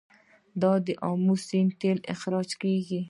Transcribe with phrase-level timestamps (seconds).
[0.67, 2.99] آیا د امو سیند تیل استخراج کیږي؟